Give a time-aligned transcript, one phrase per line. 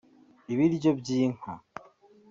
[0.53, 1.53] ibiryo by’inka